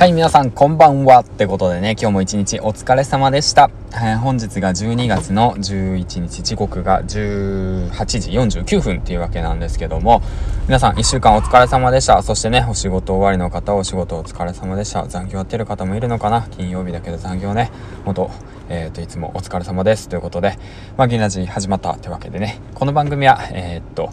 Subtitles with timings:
[0.00, 1.18] はい、皆さん、こんばんは。
[1.18, 3.70] ってことでね、今日も一日お疲れ様でした。
[3.92, 10.22] えー、本日が12月の11日、時刻が18時49分っていうわけなんですけども、
[10.68, 12.22] 皆さん、1週間お疲れ様でした。
[12.22, 15.06] そしてね、お仕事終わりの方、お仕事お疲れ様でした。
[15.06, 16.48] 残業やってる方もいるのかな？
[16.50, 17.70] 金曜日だけど残業ね、
[18.06, 18.30] ほんと、
[18.70, 20.08] えっ、ー、と、いつもお疲れ様です。
[20.08, 20.56] ということで、
[20.96, 24.08] まあ、ギナジ始まったってわけでね、この番組は、えー、っと、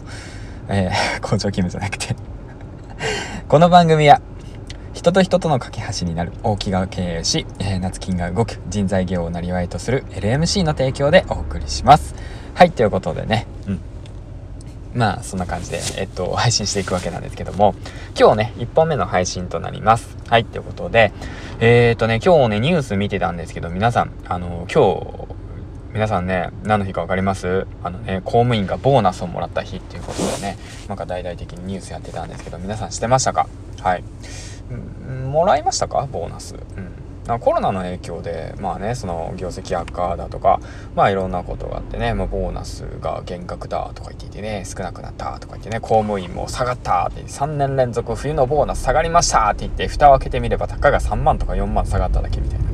[0.68, 2.14] えー、工場勤務じゃなくて
[3.48, 4.20] この番組は、
[4.98, 6.32] 人と人との架け橋になる。
[6.42, 8.58] 大木が経営し、えー、夏金が動く。
[8.68, 10.02] 人材業をなりわいとする。
[10.10, 12.16] LMC の提供でお送りします。
[12.52, 13.80] はい、ということでね、うん。
[14.94, 17.76] まあ、そんな感じで、えっと、配信していくわけなんですけども、
[18.18, 20.16] 今日ね、1本目の配信となります。
[20.26, 21.12] はい、ということで、
[21.60, 25.28] えー、っとね、今日ね、ニュース見てたんですけど、皆さん、あの、今日、
[25.92, 27.68] 皆さんね、何の日か分かります？
[27.84, 30.58] あのね、公務員がボーナスをもらった日っていうことでね、
[30.88, 33.46] なんか大々的にニュースやってたんですけど、皆さん知ってましたか？
[33.80, 34.02] はい。
[34.70, 36.08] もらいましたか？
[36.10, 36.54] ボーナス。
[36.54, 37.40] うん。
[37.40, 40.60] コロナの影響で、まあね、その業績悪化だとか、
[40.94, 52.67] まあいろんなことがあってね、まあ、ボーナスが減額だとか言っていてね、少なくなったとか言ってね、公務員も下がったって3年連続冬のボーナス下がりましたって言って、蓋を開けてみればたかが3万とか4万下がっただけみたいなね。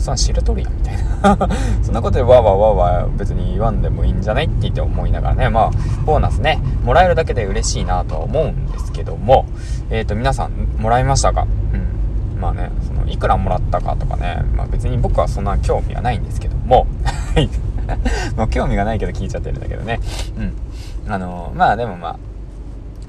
[0.00, 1.38] そんな知るとりやんみたいな
[1.82, 5.70] そんなことでわーわーわーわー別に言わんでもいいんじゃないって言って思いながらね、まあ、
[6.04, 9.46] ボーナスね、もらえるだけで嬉しいなとは思うんですけども、
[9.90, 11.46] えっ、ー、と、皆さん、もらいましたか？
[11.74, 12.40] うん。
[12.40, 16.86] まあね、その、いくらもらったかとかね、まあ別に僕はそんな興味はないんですけども、
[17.34, 17.48] はい。
[18.36, 20.00] もう興味がないけど聞いちゃってるんだけどね。
[20.38, 20.42] う
[21.10, 21.12] ん。
[21.12, 22.18] あのー、まあでもまあ、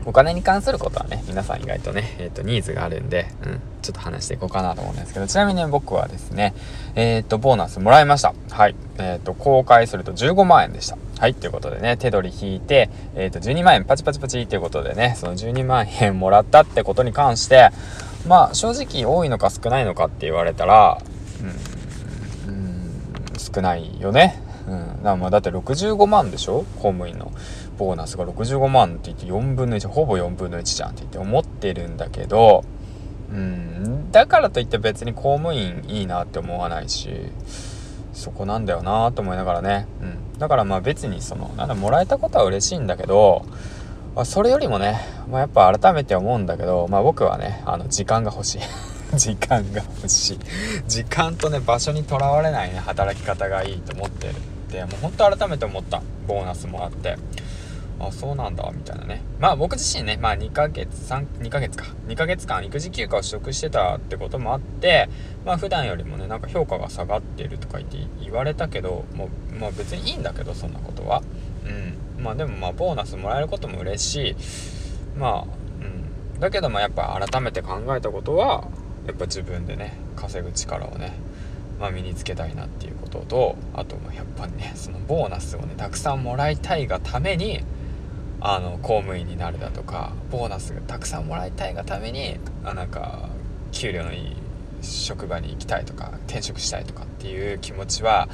[0.06, 6.56] お金に関することはね、皆さん意外とね、えっ、ー、と、ニーズがあるんで、うん、ちょっと話していこうかなと思うんですけど、ちなみに、僕はですね、
[6.96, 8.34] えっ、ー、と、ボーナスもらいました。
[8.50, 8.76] はい。
[8.98, 10.98] えっ、ー、と、公開すると15万円でした。
[11.20, 17.70] はい、ということでね、手取り引いて、えっ、と、12万円パチパチパチっていうことでね、その12万円もらったってことに関して、
[18.28, 21.00] まあ、正直多いのか少ないのかって言われたら、
[22.48, 22.92] うん、うん、
[23.38, 24.42] 少ないよね。
[24.68, 26.66] うん、だまあだって65万でしょ？
[26.76, 27.32] 公務員の。
[27.78, 32.64] ボーナスが65万って言って4分の1ほぼ4分の1じゃんって言って思ってるんだけど。
[33.32, 34.12] うん。
[34.12, 37.10] だからといって別に公務員いいなって思わないし
[38.14, 43.46] そこなんだよなと思いながらね、うん、だからまあ別にそのなんだもらえたことは嬉しいんだけど
[44.26, 48.60] それよりもね、まあ、やっぱ改めて思うんだけど、まあ、僕はねあの時間が欲しい。
[49.16, 50.40] 時間が欲しい。
[50.88, 54.34] 時間とね場所にとらわれないね働き方がいいと思ってる。
[54.72, 56.02] てもうほんと改めて思った。
[56.28, 57.18] ボーナスもらって。
[58.00, 58.70] あそうなんだ。
[58.74, 59.22] みたいなね。
[59.40, 61.86] まあ僕自身ねまあ2ヶ月32ヶ月か。
[62.08, 65.10] 2ヶ月間育児休暇を取得してたってこともあって
[65.46, 71.22] まあ普段よりもねなんか評価が下がってるとか言って言われたけどもう、まあ、別にいいんだけどそんなことは。
[71.66, 72.24] うん。
[72.24, 74.36] まあでもまあボーナスもらえることも嬉しい。
[75.20, 75.42] まあ
[76.34, 76.40] うん。
[76.40, 78.68] だけどまやっぱ改めて考えたことは
[79.06, 81.14] やっぱ自分でね稼ぐ力をね
[81.82, 87.64] まあ、身につけたいなっていうこととあとやっぱりねそのボーナスをねたくさんもらいたいがために
[88.40, 93.30] あの公務員になるだとかボーナスがたくさんもらいたいがためにあなんか
[93.72, 94.36] 給料のいい
[94.84, 98.30] 職場に行きたいとか転職したいとかっていう気持ちは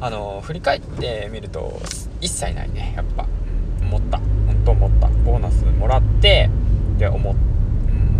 [0.00, 1.80] あの振り返ってみると
[2.22, 3.26] 一切ないねやっぱ、
[3.82, 4.18] 思った。
[4.18, 5.08] 本当思った。
[5.08, 6.50] ボーナスもらって
[6.98, 7.34] で思っ、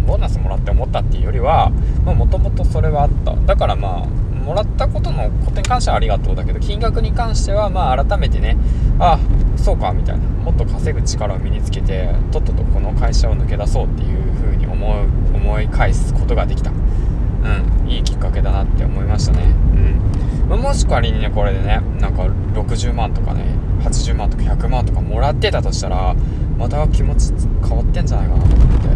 [0.07, 1.71] ボーナスもらって思ったっていうよりは
[2.05, 3.35] もともとそれはあった。
[3.35, 8.57] だからまあもらったことのことに関してはありがとうだけど金額に関してはまあ改めてね
[9.01, 9.19] あ
[9.57, 10.25] そうかみたいな。
[10.47, 16.71] もっと稼ぐ力を身につけてとっととこの会社を抜け出そうっていう風に思う思い返すことができた。
[16.71, 19.43] うんいいきっかけだなって思いましたね。
[19.43, 22.23] うん、まあ、もし仮にねこれでねなんか
[22.55, 23.45] 60万とかね
[23.81, 26.15] 80万とか100万とかもらってたとしたら
[26.57, 27.33] また気持ち
[27.67, 28.87] 変わってんじゃないかなと思って。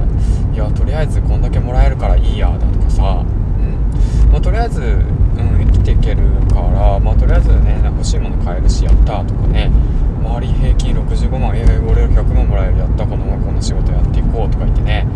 [0.55, 3.25] いやとりあえずこんだけもらえるからいいやだとかさ。
[3.25, 4.31] うん。
[4.31, 4.81] まあ、とりあえず、
[5.37, 9.71] うん、生きていけるから、まあ、とりあえずね欲しいもの買えるしやったとかね。
[10.23, 15.07] 周り平均65万えー、俺100万もらえるやったこのままこの仕事やっていこうとか言ってね。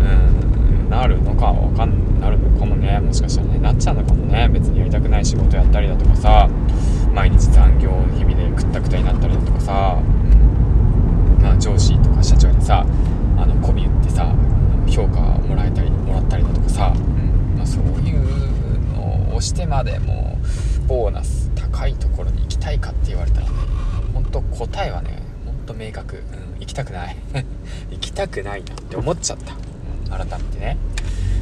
[0.00, 2.98] うんなるのかわかんなるのかもね。
[3.00, 4.48] もしかしたらねなっちゃうのかもね。
[4.48, 6.48] 別にやりたくない仕事やったりだとかさ。
[7.14, 12.84] 毎日々でくったくたになったりだとかさ、うんまあ、上司とか社長にさ
[13.36, 14.34] あの媚び売ってさ
[14.88, 16.92] 評価もらえたりもらったりだとかさ
[17.64, 20.36] そういうのをしてまでも
[20.86, 23.52] ボーナス高いところに行きたいかって言われたらね
[24.12, 27.16] 本当答えはねほんと明確、うん、行きたくない。
[27.90, 30.76] 行きたくないなって思っちゃった、うん、改めてね、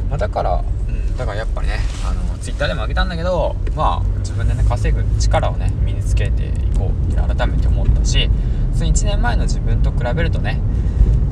[0.08, 8.30] まあ、だから、うん、だからやっぱりねあの Twitter でもあげたんだけどまあ自分でね稼ぐ力をね身につけていこうって改めて思ったし
[8.74, 10.60] その1年前の自分と比べるとね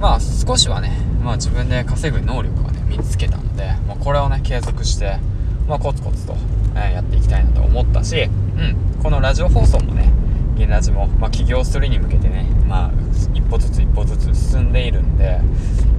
[0.00, 0.90] まあ少しはね、
[1.22, 5.18] まあ、自分で稼ぐ能力がね身見つけたので、まあ、これをね継続して、
[5.68, 6.34] まあ、コツコツと、
[6.74, 10.12] ね、やっていきたいなと思ったし、うん、このラジオ放送もね
[10.56, 12.90] 銀ラジも、まあ、起業するに向けてね、まあ、
[13.34, 15.40] 一歩ずつ一歩ずつ進んでいるんで、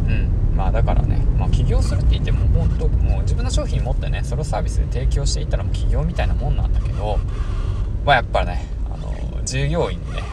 [0.07, 7.19] うんまあ、だからね、まあ、起業するって言っても本当もう自分の商品持ってねソロサービスで提供していったらもう起業みたいなもんなんだけど、
[8.05, 9.13] まあ、やっぱねあの
[9.45, 10.23] 従業員ね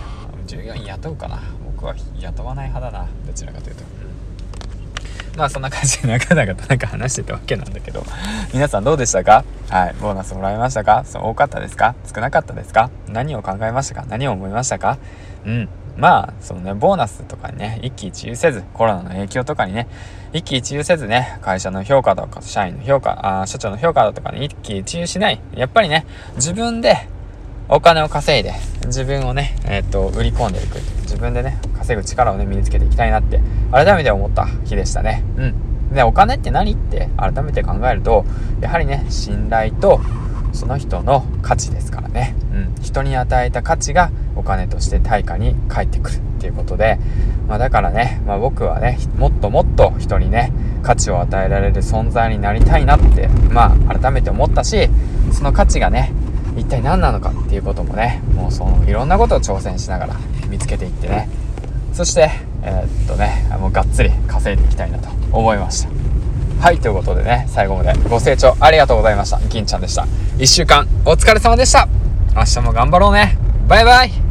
[0.47, 3.85] 従業員雇うかな僕は雇わない派だなどちらかというと。
[5.37, 8.05] まあそんな感じで長々となんか話してたわけなんだけど、
[8.53, 9.45] 皆さんどうでしたか？
[9.69, 11.05] はい、ボーナスもらいましたか？
[11.05, 11.95] そう多かったですか？
[12.13, 12.91] 少なかったですか？
[13.09, 14.07] 何を考えましたか？
[14.09, 14.99] 何を思いましたか？
[15.45, 15.69] うん。
[15.97, 19.87] まあ、そのね、ボーナスとかにね、一喜一憂せず、コロナの影響とかにね、
[20.33, 25.41] 一喜一憂せずね、会社の評価とか、社員の評価、あ社長の評価だとかね、一喜一憂しない。
[25.55, 26.05] やっぱりね、
[26.35, 27.09] 自分で
[27.69, 28.55] お金を稼いで、
[28.87, 30.79] 自分をね、えっ、と、売り込んでいく。
[31.05, 33.41] 自分でね、稼ぐ力をね、身につけていきたいなって、
[33.71, 35.23] 改めて思った日でしたね。
[35.37, 35.95] うん。
[35.95, 38.25] で、お金って何って改めて考えると、
[38.61, 40.01] やはりね、信頼と、
[40.53, 42.35] その人の価値ですからね。
[42.53, 42.83] うん。
[42.83, 46.99] 人に与えた価値がお金として対価に返ってくるっていうことで、
[47.49, 50.53] まあ、だからね、まあ、僕はね、もっともっと人にね、
[50.83, 54.89] 価値を与えられる存在になりたいなって、まあ、改めて思ったし、
[55.33, 56.13] その価値がね、
[56.57, 60.17] 一体何なのかっていうこともね、もうそのいろんなことを挑戦しながら
[60.49, 61.29] 見つけていってね、
[61.93, 62.31] そして、
[62.63, 66.05] えー、っとね、もうがっつり稼いでいきたいなと思いました。
[66.61, 69.39] はい、ということでね、最後までご清聴ありがとうございました。
[69.49, 70.07] 銀ちゃんでした。
[70.39, 71.89] 1週間お疲れ様でした。
[72.35, 73.37] 明日も頑張ろうね。
[73.69, 74.24] バイバイ